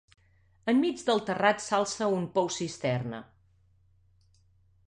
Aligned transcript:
Enmig 0.71 1.03
del 1.09 1.21
terrat 1.27 1.61
s'alça 1.67 2.09
un 2.21 2.25
pou-cisterna. 2.39 3.21